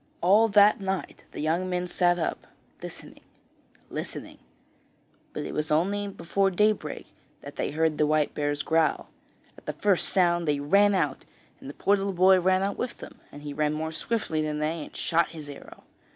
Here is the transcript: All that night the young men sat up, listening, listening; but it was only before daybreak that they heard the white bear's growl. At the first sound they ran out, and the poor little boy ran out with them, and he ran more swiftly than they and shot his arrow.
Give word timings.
All 0.19 0.47
that 0.47 0.79
night 0.81 1.25
the 1.31 1.41
young 1.41 1.69
men 1.69 1.85
sat 1.85 2.17
up, 2.17 2.47
listening, 2.81 3.21
listening; 3.91 4.39
but 5.31 5.43
it 5.43 5.53
was 5.53 5.69
only 5.69 6.07
before 6.07 6.49
daybreak 6.49 7.09
that 7.41 7.55
they 7.55 7.69
heard 7.69 7.99
the 7.99 8.07
white 8.07 8.33
bear's 8.33 8.63
growl. 8.63 9.09
At 9.59 9.67
the 9.67 9.73
first 9.73 10.09
sound 10.09 10.47
they 10.47 10.59
ran 10.59 10.95
out, 10.95 11.25
and 11.59 11.69
the 11.69 11.75
poor 11.75 11.95
little 11.97 12.13
boy 12.13 12.39
ran 12.39 12.63
out 12.63 12.79
with 12.79 12.97
them, 12.97 13.19
and 13.31 13.43
he 13.43 13.53
ran 13.53 13.73
more 13.73 13.91
swiftly 13.91 14.41
than 14.41 14.57
they 14.57 14.83
and 14.85 14.95
shot 14.97 15.29
his 15.37 15.47
arrow. 15.47 15.83